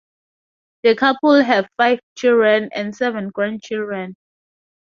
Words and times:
The 0.81 0.95
couple 0.95 1.43
have 1.43 1.69
five 1.77 1.99
children 2.17 2.69
and 2.73 2.95
seven 2.95 3.29
grandchildren. 3.29 4.15